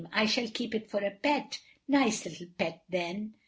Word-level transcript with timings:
I 0.11 0.25
shall 0.25 0.47
keep 0.47 0.73
it 0.73 0.89
for 0.89 1.05
a 1.05 1.11
pet. 1.11 1.59
Nice 1.87 2.25
little 2.25 2.47
pet 2.57 2.81
then!" 2.89 3.35